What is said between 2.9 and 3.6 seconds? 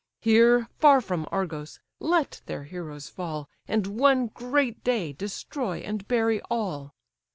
fall,